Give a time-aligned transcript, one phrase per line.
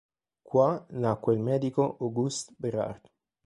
[0.41, 3.01] Qua nacque il medico Auguste Bérard.